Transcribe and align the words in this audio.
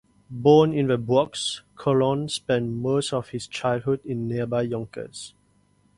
Born 0.31 0.73
in 0.73 0.87
the 0.87 0.97
Bronx, 0.97 1.61
Conlon 1.77 2.27
spent 2.31 2.71
most 2.71 3.13
of 3.13 3.29
his 3.29 3.45
childhood 3.45 4.03
in 4.03 4.27
nearby 4.27 4.63
Yonkers. 4.63 5.35